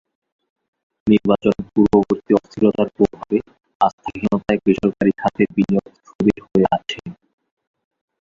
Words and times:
নির্বাচন 1.07 1.55
পূর্ববর্তী 1.67 2.31
অস্থিরতার 2.39 2.89
প্রভাবে 2.95 3.37
আস্থাহীনতায় 3.81 4.59
বেসরকারি 4.65 5.11
খাতের 5.19 5.47
বিনিয়োগ 5.55 5.85
স্থবির 5.99 6.37
হয়ে 6.45 6.67
আছে। 6.77 6.99